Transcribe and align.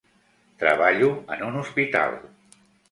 Treballo 0.63 1.11
en 1.37 1.47
un 1.51 1.61
hospital. 1.63 2.21